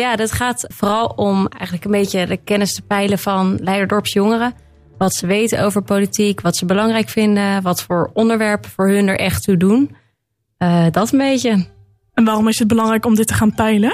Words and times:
Ja, 0.00 0.16
dat 0.16 0.32
gaat 0.32 0.64
vooral 0.68 1.06
om 1.06 1.46
eigenlijk 1.48 1.84
een 1.84 2.00
beetje 2.00 2.26
de 2.26 2.36
kennis 2.36 2.74
te 2.74 2.82
peilen 2.82 3.18
van 3.18 3.58
Leiderdorps 3.62 4.12
jongeren. 4.12 4.54
Wat 4.98 5.14
ze 5.14 5.26
weten 5.26 5.64
over 5.64 5.82
politiek, 5.82 6.40
wat 6.40 6.56
ze 6.56 6.64
belangrijk 6.64 7.08
vinden, 7.08 7.62
wat 7.62 7.82
voor 7.82 8.10
onderwerpen 8.12 8.70
voor 8.70 8.88
hun 8.88 9.08
er 9.08 9.18
echt 9.18 9.42
toe 9.42 9.56
doen. 9.56 9.96
Uh, 10.58 10.86
dat 10.90 11.12
een 11.12 11.18
beetje. 11.18 11.66
En 12.14 12.24
waarom 12.24 12.48
is 12.48 12.58
het 12.58 12.68
belangrijk 12.68 13.06
om 13.06 13.14
dit 13.14 13.26
te 13.26 13.34
gaan 13.34 13.54
peilen? 13.54 13.92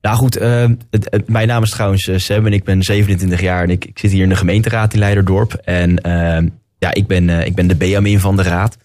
Nou 0.00 0.16
goed, 0.16 0.40
uh, 0.40 0.64
het, 0.90 1.28
mijn 1.28 1.48
naam 1.48 1.62
is 1.62 1.70
trouwens 1.70 2.06
uh, 2.06 2.18
Sam 2.18 2.46
en 2.46 2.52
ik 2.52 2.64
ben 2.64 2.82
27 2.82 3.40
jaar 3.40 3.62
en 3.62 3.70
ik, 3.70 3.84
ik, 3.84 3.98
zit 3.98 4.10
hier 4.10 4.22
in 4.22 4.28
de 4.28 4.36
gemeenteraad 4.36 4.92
in 4.92 4.98
Leiderdorp. 4.98 5.52
En 5.52 5.98
ja, 6.78 6.94
ik 6.94 7.06
ben, 7.06 7.28
ik 7.28 7.54
ben 7.54 7.66
de 7.66 7.76
Benjamin 7.76 8.20
van 8.20 8.36
de 8.36 8.42
raad. 8.42 8.76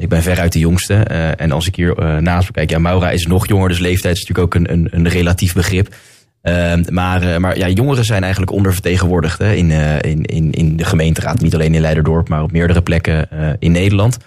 Ik 0.00 0.08
ben 0.08 0.22
veruit 0.22 0.52
de 0.52 0.58
jongste. 0.58 0.94
en 0.94 1.52
als 1.52 1.66
ik 1.66 1.76
hier 1.76 2.22
naast 2.22 2.46
me 2.46 2.52
kijk, 2.52 2.70
ja, 2.70 2.78
Maura 2.78 3.10
is 3.10 3.26
nog 3.26 3.48
jonger, 3.48 3.68
dus 3.68 3.78
leeftijd 3.78 4.16
is 4.16 4.26
natuurlijk 4.26 4.54
ook 4.54 4.62
een, 4.62 4.72
een, 4.72 4.88
een 4.90 5.08
relatief 5.08 5.54
begrip. 5.54 5.94
Uh, 6.42 6.72
maar 6.90 7.22
uh, 7.22 7.36
maar 7.36 7.58
ja, 7.58 7.68
jongeren 7.68 8.04
zijn 8.04 8.22
eigenlijk 8.22 8.52
ondervertegenwoordigd 8.52 9.38
hè, 9.38 9.52
in, 9.52 9.70
uh, 9.70 10.02
in, 10.02 10.22
in, 10.22 10.52
in 10.52 10.76
de 10.76 10.84
gemeenteraad. 10.84 11.40
Niet 11.40 11.54
alleen 11.54 11.74
in 11.74 11.80
Leiderdorp, 11.80 12.28
maar 12.28 12.42
op 12.42 12.52
meerdere 12.52 12.82
plekken 12.82 13.28
in 13.58 13.72
Nederland. 13.72 14.18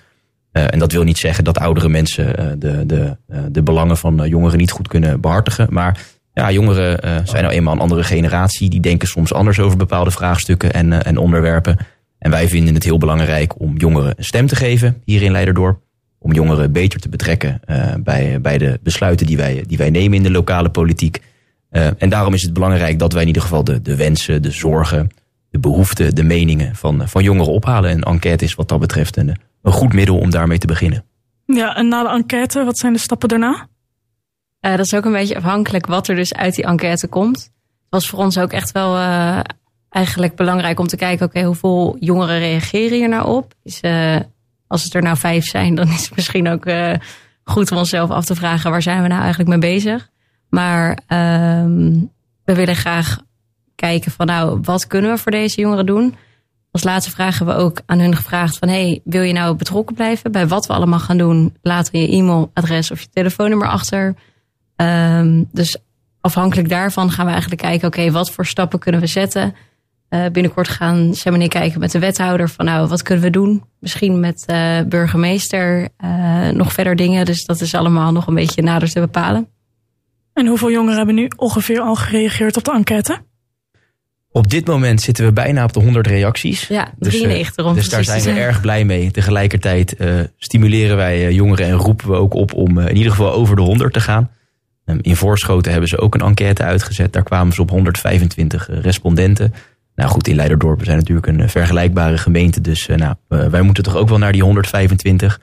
en 0.51 0.79
dat 0.79 0.91
wil 0.91 1.03
niet 1.03 1.17
zeggen 1.17 1.43
dat 1.43 1.57
oudere 1.57 1.89
mensen 1.89 2.59
de, 2.59 2.85
de, 2.85 3.17
de 3.51 3.63
belangen 3.63 3.97
van 3.97 4.27
jongeren 4.27 4.57
niet 4.57 4.71
goed 4.71 4.87
kunnen 4.87 5.21
behartigen. 5.21 5.67
Maar 5.69 5.99
ja, 6.33 6.51
jongeren 6.51 6.99
zijn 7.27 7.43
nou 7.43 7.55
eenmaal 7.55 7.73
een 7.73 7.79
andere 7.79 8.03
generatie. 8.03 8.69
Die 8.69 8.79
denken 8.79 9.07
soms 9.07 9.33
anders 9.33 9.59
over 9.59 9.77
bepaalde 9.77 10.11
vraagstukken 10.11 10.73
en, 10.73 11.05
en 11.05 11.17
onderwerpen. 11.17 11.77
En 12.23 12.31
wij 12.31 12.47
vinden 12.47 12.73
het 12.73 12.83
heel 12.83 12.97
belangrijk 12.97 13.59
om 13.59 13.77
jongeren 13.77 14.13
een 14.17 14.23
stem 14.23 14.47
te 14.47 14.55
geven 14.55 15.01
hier 15.05 15.21
in 15.21 15.31
Leiderdorp. 15.31 15.81
Om 16.19 16.33
jongeren 16.33 16.71
beter 16.71 16.99
te 16.99 17.09
betrekken 17.09 17.61
bij, 18.03 18.41
bij 18.41 18.57
de 18.57 18.79
besluiten 18.83 19.25
die 19.25 19.37
wij, 19.37 19.63
die 19.67 19.77
wij 19.77 19.89
nemen 19.89 20.17
in 20.17 20.23
de 20.23 20.31
lokale 20.31 20.69
politiek. 20.69 21.21
Uh, 21.71 21.87
en 21.97 22.09
daarom 22.09 22.33
is 22.33 22.41
het 22.41 22.53
belangrijk 22.53 22.99
dat 22.99 23.13
wij 23.13 23.21
in 23.21 23.27
ieder 23.27 23.41
geval 23.41 23.63
de, 23.63 23.81
de 23.81 23.95
wensen, 23.95 24.41
de 24.41 24.51
zorgen, 24.51 25.09
de 25.49 25.59
behoeften, 25.59 26.15
de 26.15 26.23
meningen 26.23 26.75
van, 26.75 27.07
van 27.07 27.23
jongeren 27.23 27.53
ophalen. 27.53 27.89
En 27.89 28.01
enquête 28.01 28.43
is 28.43 28.55
wat 28.55 28.69
dat 28.69 28.79
betreft 28.79 29.17
een, 29.17 29.37
een 29.61 29.71
goed 29.71 29.93
middel 29.93 30.17
om 30.17 30.29
daarmee 30.29 30.57
te 30.57 30.67
beginnen. 30.67 31.03
Ja, 31.45 31.75
en 31.75 31.87
na 31.87 32.03
de 32.03 32.09
enquête, 32.09 32.63
wat 32.63 32.77
zijn 32.77 32.93
de 32.93 32.99
stappen 32.99 33.29
daarna? 33.29 33.67
Uh, 34.61 34.71
dat 34.75 34.85
is 34.85 34.93
ook 34.93 35.05
een 35.05 35.11
beetje 35.11 35.35
afhankelijk 35.35 35.85
wat 35.85 36.07
er 36.07 36.15
dus 36.15 36.33
uit 36.33 36.55
die 36.55 36.65
enquête 36.65 37.07
komt. 37.07 37.37
Het 37.37 37.51
was 37.89 38.09
voor 38.09 38.19
ons 38.19 38.37
ook 38.37 38.51
echt 38.51 38.71
wel 38.71 38.97
uh, 38.97 39.39
eigenlijk 39.93 40.35
belangrijk 40.35 40.79
om 40.79 40.87
te 40.87 40.95
kijken, 40.95 41.25
oké, 41.25 41.43
hoeveel 41.43 41.97
jongeren 41.99 42.39
reageren 42.39 42.97
hier 42.97 43.09
nou 43.09 43.27
op? 43.27 43.53
Is, 43.63 43.81
als 44.67 44.83
het 44.83 44.93
er 44.93 45.01
nou 45.01 45.17
vijf 45.17 45.45
zijn, 45.45 45.75
dan 45.75 45.87
is 45.87 46.01
het 46.01 46.15
misschien 46.15 46.49
ook 46.49 46.65
goed 47.43 47.71
om 47.71 47.77
onszelf 47.77 48.09
af 48.09 48.25
te 48.25 48.35
vragen, 48.35 48.71
waar 48.71 48.81
zijn 48.81 49.01
we 49.01 49.07
nou 49.07 49.21
eigenlijk 49.21 49.49
mee 49.49 49.59
bezig? 49.59 50.09
Maar 50.49 50.89
um, 50.89 52.11
we 52.43 52.55
willen 52.55 52.75
graag 52.75 53.19
kijken 53.75 54.11
van 54.11 54.25
nou, 54.25 54.59
wat 54.61 54.87
kunnen 54.87 55.11
we 55.11 55.17
voor 55.17 55.31
deze 55.31 55.61
jongeren 55.61 55.85
doen? 55.85 56.15
Als 56.71 56.83
laatste 56.83 57.11
vraag 57.11 57.37
hebben 57.37 57.55
we 57.55 57.61
ook 57.61 57.81
aan 57.85 57.99
hun 57.99 58.15
gevraagd 58.15 58.57
van 58.57 58.67
hey, 58.67 59.01
wil 59.03 59.21
je 59.21 59.33
nou 59.33 59.55
betrokken 59.55 59.95
blijven 59.95 60.31
bij 60.31 60.47
wat 60.47 60.65
we 60.65 60.73
allemaal 60.73 60.99
gaan 60.99 61.17
doen? 61.17 61.55
Laat 61.61 61.89
je 61.91 62.11
e-mailadres 62.11 62.91
of 62.91 63.01
je 63.01 63.09
telefoonnummer 63.09 63.67
achter. 63.67 64.15
Um, 64.75 65.49
dus 65.51 65.77
afhankelijk 66.21 66.69
daarvan 66.69 67.11
gaan 67.11 67.25
we 67.25 67.31
eigenlijk 67.31 67.61
kijken, 67.61 67.87
oké, 67.87 68.11
wat 68.11 68.31
voor 68.31 68.45
stappen 68.45 68.79
kunnen 68.79 69.01
we 69.01 69.07
zetten? 69.07 69.55
Uh, 70.13 70.25
binnenkort 70.31 70.67
gaan 70.67 71.13
Sam 71.13 71.33
en 71.33 71.41
ik 71.41 71.49
kijken 71.49 71.79
met 71.79 71.91
de 71.91 71.99
wethouder 71.99 72.49
van 72.49 72.65
nou, 72.65 72.87
wat 72.87 73.01
kunnen 73.01 73.23
we 73.23 73.29
doen? 73.29 73.63
Misschien 73.79 74.19
met 74.19 74.43
uh, 74.47 74.81
burgemeester 74.81 75.89
uh, 76.03 76.49
nog 76.49 76.73
verder 76.73 76.95
dingen. 76.95 77.25
Dus 77.25 77.45
dat 77.45 77.61
is 77.61 77.75
allemaal 77.75 78.11
nog 78.11 78.27
een 78.27 78.35
beetje 78.35 78.61
nader 78.61 78.89
te 78.89 78.99
bepalen. 78.99 79.47
En 80.33 80.47
hoeveel 80.47 80.71
jongeren 80.71 80.97
hebben 80.97 81.15
nu 81.15 81.27
ongeveer 81.35 81.79
al 81.79 81.95
gereageerd 81.95 82.57
op 82.57 82.63
de 82.63 82.71
enquête? 82.71 83.17
Op 84.31 84.49
dit 84.49 84.67
moment 84.67 85.01
zitten 85.01 85.25
we 85.25 85.33
bijna 85.33 85.63
op 85.63 85.73
de 85.73 85.79
100 85.79 86.07
reacties. 86.07 86.67
Ja, 86.67 86.93
93 86.99 87.55
Dus, 87.55 87.65
uh, 87.65 87.73
dus 87.73 87.89
daar 87.89 88.03
zijn 88.03 88.35
we 88.35 88.41
erg 88.41 88.61
blij 88.61 88.85
mee. 88.85 89.11
Tegelijkertijd 89.11 89.95
uh, 89.99 90.19
stimuleren 90.37 90.97
wij 90.97 91.33
jongeren 91.33 91.65
en 91.65 91.75
roepen 91.75 92.09
we 92.09 92.15
ook 92.15 92.33
op 92.33 92.53
om 92.53 92.79
in 92.79 92.95
ieder 92.95 93.11
geval 93.11 93.33
over 93.33 93.55
de 93.55 93.61
100 93.61 93.93
te 93.93 93.99
gaan. 93.99 94.29
Um, 94.85 94.99
in 95.01 95.15
Voorschoten 95.15 95.71
hebben 95.71 95.89
ze 95.89 95.97
ook 95.97 96.15
een 96.15 96.21
enquête 96.21 96.63
uitgezet. 96.63 97.13
Daar 97.13 97.23
kwamen 97.23 97.53
ze 97.53 97.61
op 97.61 97.69
125 97.69 98.69
respondenten. 98.71 99.53
Nou 99.95 100.09
goed, 100.09 100.27
in 100.27 100.35
Leiderdorp 100.35 100.83
zijn 100.83 100.97
natuurlijk 100.97 101.27
een 101.27 101.49
vergelijkbare 101.49 102.17
gemeente. 102.17 102.61
Dus 102.61 102.87
nou, 102.95 103.15
wij 103.27 103.61
moeten 103.61 103.83
toch 103.83 103.95
ook 103.95 104.09
wel 104.09 104.17
naar 104.17 104.31
die 104.31 104.43
125. 104.43 105.39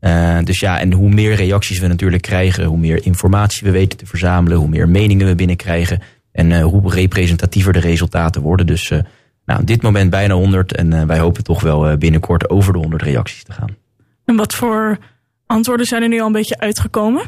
Uh, 0.00 0.38
dus 0.44 0.60
ja, 0.60 0.80
en 0.80 0.92
hoe 0.92 1.08
meer 1.08 1.34
reacties 1.34 1.78
we 1.78 1.86
natuurlijk 1.86 2.22
krijgen, 2.22 2.64
hoe 2.64 2.78
meer 2.78 3.04
informatie 3.04 3.66
we 3.66 3.72
weten 3.72 3.98
te 3.98 4.06
verzamelen, 4.06 4.58
hoe 4.58 4.68
meer 4.68 4.88
meningen 4.88 5.26
we 5.26 5.34
binnenkrijgen 5.34 6.02
en 6.32 6.50
uh, 6.50 6.64
hoe 6.64 6.92
representatiever 6.92 7.72
de 7.72 7.78
resultaten 7.78 8.42
worden. 8.42 8.66
Dus 8.66 8.90
uh, 8.90 8.98
nou, 9.44 9.60
op 9.60 9.66
dit 9.66 9.82
moment 9.82 10.10
bijna 10.10 10.34
100 10.34 10.76
en 10.76 11.06
wij 11.06 11.18
hopen 11.18 11.42
toch 11.42 11.60
wel 11.60 11.96
binnenkort 11.96 12.50
over 12.50 12.72
de 12.72 12.78
100 12.78 13.02
reacties 13.02 13.42
te 13.42 13.52
gaan. 13.52 13.76
En 14.24 14.36
wat 14.36 14.54
voor 14.54 14.98
antwoorden 15.46 15.86
zijn 15.86 16.02
er 16.02 16.08
nu 16.08 16.20
al 16.20 16.26
een 16.26 16.32
beetje 16.32 16.58
uitgekomen? 16.58 17.22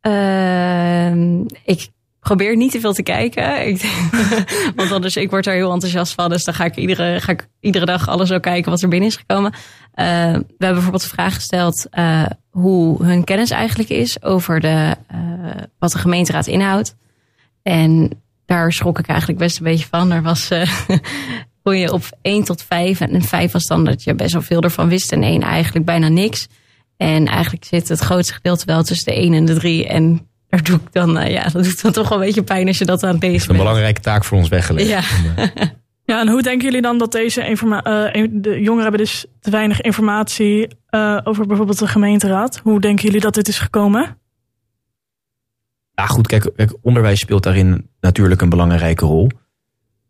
Ehm, 0.00 1.40
ik 1.64 1.88
probeer 2.20 2.56
niet 2.56 2.70
te 2.70 2.80
veel 2.80 2.92
te 2.92 3.02
kijken. 3.02 3.78
Want 4.76 4.92
anders, 4.92 5.16
ik 5.16 5.30
word 5.30 5.46
er 5.46 5.54
heel 5.54 5.72
enthousiast 5.72 6.14
van. 6.14 6.30
Dus 6.30 6.44
dan 6.44 6.54
ga 6.54 6.64
ik 6.64 6.76
iedere, 6.76 7.20
ga 7.20 7.32
ik 7.32 7.48
iedere 7.60 7.84
dag 7.84 8.08
alles 8.08 8.32
ook 8.32 8.42
kijken 8.42 8.70
wat 8.70 8.82
er 8.82 8.88
binnen 8.88 9.08
is 9.08 9.16
gekomen. 9.16 9.52
Uh, 9.52 9.56
we 9.96 10.04
hebben 10.36 10.44
bijvoorbeeld 10.58 11.02
de 11.02 11.08
vraag 11.08 11.34
gesteld 11.34 11.86
uh, 11.98 12.26
hoe 12.50 13.04
hun 13.04 13.24
kennis 13.24 13.50
eigenlijk 13.50 13.88
is 13.88 14.22
over 14.22 14.60
de, 14.60 14.96
uh, 15.14 15.62
wat 15.78 15.92
de 15.92 15.98
gemeenteraad 15.98 16.46
inhoudt. 16.46 16.96
En 17.62 18.10
daar 18.46 18.72
schrok 18.72 18.98
ik 18.98 19.06
eigenlijk 19.06 19.38
best 19.38 19.58
een 19.58 19.64
beetje 19.64 19.86
van. 19.90 20.10
Er 20.10 20.22
was 20.22 20.48
hoe 21.62 21.76
je 21.76 21.92
op 21.92 22.02
1 22.22 22.44
tot 22.44 22.62
5. 22.62 23.00
En 23.00 23.22
5 23.22 23.52
was 23.52 23.64
dan 23.64 23.84
dat 23.84 24.02
je 24.02 24.14
best 24.14 24.32
wel 24.32 24.42
veel 24.42 24.60
ervan 24.60 24.88
wist. 24.88 25.12
En 25.12 25.22
1 25.22 25.42
eigenlijk 25.42 25.84
bijna 25.84 26.08
niks. 26.08 26.48
En 26.96 27.26
eigenlijk 27.26 27.64
zit 27.64 27.88
het 27.88 27.98
grootste 27.98 28.34
gedeelte 28.34 28.64
wel 28.64 28.82
tussen 28.82 29.12
de 29.12 29.20
1 29.20 29.34
en 29.34 29.44
de 29.44 29.54
3. 29.54 29.88
En 29.88 30.29
daar 30.50 30.62
doe 30.62 30.76
ik 30.76 30.92
dan, 30.92 31.18
uh, 31.18 31.30
ja, 31.30 31.42
dat 31.42 31.64
doet 31.64 31.82
dan 31.82 31.92
toch 31.92 32.08
wel 32.08 32.18
een 32.18 32.24
beetje 32.24 32.42
pijn 32.42 32.66
als 32.66 32.78
je 32.78 32.84
dat 32.84 33.02
aan 33.02 33.14
het 33.14 33.22
lezen 33.22 33.46
bent. 33.46 33.50
Een 33.50 33.64
belangrijke 33.64 34.00
taak 34.00 34.24
voor 34.24 34.38
ons 34.38 34.48
weggelegd. 34.48 34.88
Ja. 34.88 35.02
ja, 36.04 36.20
en 36.20 36.28
hoe 36.28 36.42
denken 36.42 36.66
jullie 36.66 36.82
dan 36.82 36.98
dat 36.98 37.12
deze 37.12 37.46
informatie, 37.46 38.22
uh, 38.22 38.28
de 38.32 38.60
jongeren 38.60 38.82
hebben 38.82 39.00
dus 39.00 39.26
te 39.40 39.50
weinig 39.50 39.80
informatie 39.80 40.68
uh, 40.90 41.18
over 41.24 41.46
bijvoorbeeld 41.46 41.78
de 41.78 41.86
gemeenteraad. 41.86 42.60
Hoe 42.62 42.80
denken 42.80 43.04
jullie 43.04 43.20
dat 43.20 43.34
dit 43.34 43.48
is 43.48 43.58
gekomen? 43.58 44.18
Ja, 45.94 46.06
goed, 46.06 46.26
kijk, 46.26 46.50
kijk 46.56 46.74
onderwijs 46.82 47.20
speelt 47.20 47.42
daarin 47.42 47.90
natuurlijk 48.00 48.40
een 48.40 48.48
belangrijke 48.48 49.04
rol. 49.04 49.30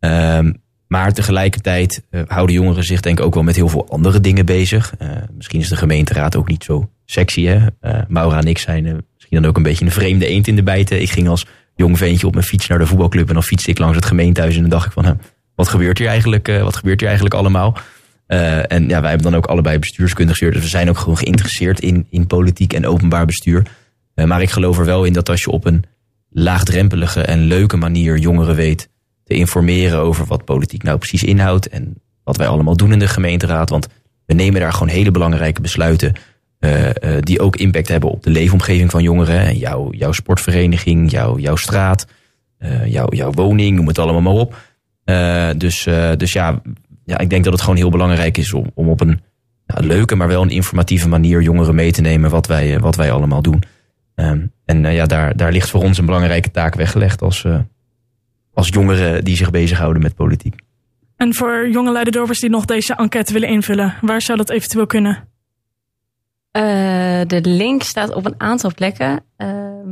Um, 0.01 0.63
maar 0.91 1.13
tegelijkertijd 1.13 2.07
uh, 2.11 2.23
houden 2.27 2.55
jongeren 2.55 2.85
zich 2.85 3.01
denk 3.01 3.19
ik 3.19 3.25
ook 3.25 3.35
wel 3.35 3.43
met 3.43 3.57
heel 3.57 3.69
veel 3.69 3.89
andere 3.89 4.21
dingen 4.21 4.47
bezig. 4.47 4.95
Uh, 4.99 5.09
misschien 5.35 5.61
is 5.61 5.69
de 5.69 5.77
gemeenteraad 5.77 6.37
ook 6.37 6.49
niet 6.49 6.65
zo 6.65 6.91
sexy. 7.05 7.45
Hè? 7.45 7.57
Uh, 7.81 8.01
Maura 8.09 8.39
en 8.39 8.47
ik 8.47 8.59
zijn 8.59 9.05
misschien 9.31 9.41
dan 9.41 9.45
ook 9.45 9.57
een 9.57 9.63
beetje 9.63 9.85
een 9.85 10.03
vreemde 10.03 10.27
eend 10.27 10.49
in 10.49 10.57
de 10.57 10.63
bijten. 10.63 11.01
Ik 11.01 11.11
ging 11.11 11.29
als 11.29 11.47
jong 11.75 11.99
ventje 11.99 12.27
op 12.27 12.35
mijn 12.35 12.47
fiets 12.47 12.67
naar 12.67 12.79
de 12.79 12.87
voetbalclub 12.87 13.29
en 13.29 13.35
dan 13.35 13.43
fietste 13.43 13.71
ik 13.71 13.79
langs 13.79 13.97
het 13.97 14.05
gemeentehuis 14.05 14.55
en 14.55 14.61
dan 14.61 14.71
dacht 14.71 14.87
ik 14.87 14.93
van, 14.93 15.21
wat 15.55 15.69
gebeurt 15.69 15.99
hier 15.99 16.09
eigenlijk, 16.09 16.47
wat 16.47 16.77
gebeurt 16.77 17.01
hier 17.01 17.09
eigenlijk 17.09 17.39
allemaal? 17.39 17.77
en 18.67 18.89
ja, 18.89 19.01
wij 19.01 19.11
hebben 19.11 19.31
dan 19.31 19.37
ook 19.37 19.47
allebei 19.47 19.79
bestuurskunde 19.79 20.31
gestuurd. 20.31 20.55
Dus 20.55 20.63
we 20.63 20.69
zijn 20.69 20.89
ook 20.89 20.99
gewoon 20.99 21.19
geïnteresseerd 21.19 21.81
in, 21.81 22.07
in 22.11 22.27
politiek 22.27 22.73
en 22.73 22.87
openbaar 22.87 23.27
bestuur. 23.27 23.67
maar 24.15 24.43
ik 24.43 24.51
geloof 24.51 24.79
er 24.79 24.85
wel 24.85 25.05
in 25.05 25.13
dat 25.13 25.29
als 25.29 25.41
je 25.41 25.51
op 25.51 25.67
een 25.67 25.85
laagdrempelige 26.31 27.21
en 27.21 27.41
leuke 27.41 27.77
manier 27.77 28.19
jongeren 28.19 28.55
weet 28.55 28.89
te 29.25 29.35
informeren 29.35 29.99
over 29.99 30.27
wat 30.27 30.45
politiek 30.45 30.83
nou 30.83 30.99
precies 30.99 31.23
inhoudt 31.23 31.69
en 31.69 32.03
wat 32.25 32.37
wij 32.37 32.47
allemaal 32.47 32.77
doen 32.77 32.93
in 32.93 32.99
de 32.99 33.09
gemeenteraad. 33.09 33.71
Want 33.71 33.89
we 34.27 34.35
nemen 34.35 34.61
daar 34.61 34.73
gewoon 34.73 34.89
hele 34.89 35.11
belangrijke 35.11 35.61
besluiten 35.61 36.13
uh, 36.61 36.87
uh, 36.87 36.93
die 37.21 37.41
ook 37.41 37.57
impact 37.57 37.89
hebben 37.89 38.11
op 38.11 38.23
de 38.23 38.31
leefomgeving 38.31 38.91
van 38.91 39.03
jongeren. 39.03 39.41
En 39.41 39.57
jouw, 39.57 39.93
jouw 39.93 40.13
sportvereniging, 40.13 41.11
jouw, 41.11 41.39
jouw 41.39 41.57
straat, 41.57 42.07
uh, 42.59 42.87
jouw, 42.87 43.07
jouw 43.11 43.33
woning, 43.33 43.77
noem 43.77 43.87
het 43.87 43.99
allemaal 43.99 44.21
maar 44.21 44.33
op. 44.33 44.57
dus, 45.59 45.89
dus 46.17 46.33
ja, 46.33 46.63
ja, 47.05 47.19
ik 47.19 47.31
denk 47.31 47.45
dat 47.45 47.53
het 47.53 47.63
gewoon 47.63 47.77
heel 47.77 47.91
belangrijk 47.91 48.39
is 48.39 48.53
om, 48.53 48.71
om 48.75 48.89
op 48.89 49.01
een 49.01 49.21
ja, 49.67 49.75
leuke, 49.81 50.15
maar 50.15 50.29
wel 50.29 50.43
een 50.43 50.51
informatieve 50.51 51.09
manier 51.09 51.43
jongeren 51.43 51.75
mee 51.75 51.93
te 51.93 52.01
nemen 52.01 52.31
wat 52.31 52.47
wij, 52.47 52.81
wat 52.81 52.97
wij 52.97 53.13
allemaal 53.13 53.43
doen. 53.43 53.63
Um, 54.15 54.53
en 54.65 54.93
ja, 54.93 55.07
daar, 55.07 55.37
daar 55.37 55.53
ligt 55.53 55.71
voor 55.71 55.83
ons 55.83 55.99
een 55.99 56.07
belangrijke 56.07 56.51
taak 56.51 56.75
weggelegd 56.75 57.23
als, 57.23 57.47
als 58.55 58.69
jongeren 58.69 59.25
die 59.25 59.37
zich 59.37 59.51
bezighouden 59.51 60.03
met 60.03 60.15
politiek. 60.15 60.55
En 61.17 61.35
voor 61.35 61.69
jonge 61.71 61.93
Leiderdorpers 61.93 62.41
die 62.41 62.51
nog 62.51 62.65
deze 62.65 62.95
enquête 62.95 63.33
willen 63.33 63.49
invullen, 63.49 63.95
waar 64.01 64.23
zou 64.23 64.39
dat 64.39 64.51
eventueel 64.51 64.87
kunnen? 64.87 65.29
Eh, 66.51 67.21
de 67.27 67.41
link 67.43 67.83
staat 67.83 68.15
op 68.15 68.27
een 68.27 68.35
aantal 68.39 68.75
plekken. 68.75 69.25
Ehm, 69.37 69.89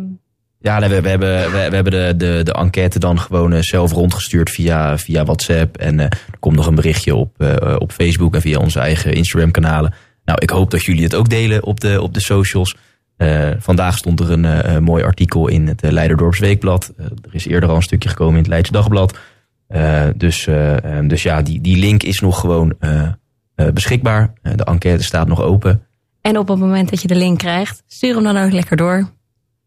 ja, 0.60 0.80
we, 0.80 1.00
we, 1.00 1.08
hebben, 1.08 1.50
we, 1.50 1.58
hebben 1.58 1.92
de, 1.92 2.14
de, 2.16 2.40
de 2.44 2.52
enquête 2.52 2.98
dan 2.98 3.18
gewoon 3.18 3.52
eh, 3.52 3.62
zelf 3.62 3.92
rondgestuurd 3.92 4.50
via, 4.50 4.98
via 4.98 5.24
WhatsApp. 5.24 5.76
En 5.76 6.00
eh, 6.00 6.04
er 6.06 6.38
komt 6.38 6.56
nog 6.56 6.66
een 6.66 6.74
berichtje 6.74 7.14
op, 7.14 7.44
op 7.78 7.92
Facebook 7.92 8.34
en 8.34 8.40
via 8.40 8.58
onze 8.58 8.80
eigen 8.80 9.12
Instagram-kanalen. 9.12 9.94
Nou, 10.24 10.38
ik 10.40 10.50
hoop 10.50 10.70
dat 10.70 10.84
jullie 10.84 11.02
het 11.02 11.14
ook 11.14 11.28
delen 11.28 11.64
op 11.64 11.80
de, 11.80 12.02
op 12.02 12.14
de 12.14 12.20
socials. 12.20 12.76
Vandaag 13.58 13.96
stond 13.96 14.20
er 14.20 14.30
een 14.30 14.82
mooi 14.82 15.04
artikel 15.04 15.48
in 15.48 15.66
het 15.66 15.82
Leiderdorps 15.82 16.38
Weekblad. 16.38 16.92
er 16.96 17.34
is 17.34 17.46
eerder 17.46 17.68
al 17.68 17.76
een 17.76 17.82
stukje 17.82 18.08
gekomen 18.08 18.34
in 18.34 18.38
het 18.38 18.48
Leidse 18.48 18.72
Dagblad. 18.72 19.18
dus, 20.16 20.46
ehm, 20.46 21.08
dus 21.08 21.22
ja, 21.22 21.42
die, 21.42 21.60
die 21.60 21.76
link 21.76 22.02
is 22.02 22.20
nog 22.20 22.40
gewoon 22.40 22.76
beschikbaar. 23.54 24.32
de 24.42 24.64
enquête 24.64 25.02
staat 25.02 25.28
nog 25.28 25.42
open. 25.42 25.87
En 26.20 26.38
op 26.38 26.48
het 26.48 26.58
moment 26.58 26.90
dat 26.90 27.02
je 27.02 27.08
de 27.08 27.14
link 27.14 27.38
krijgt, 27.38 27.82
stuur 27.86 28.14
hem 28.14 28.24
dan 28.24 28.36
ook 28.36 28.52
lekker 28.52 28.76
door. 28.76 29.16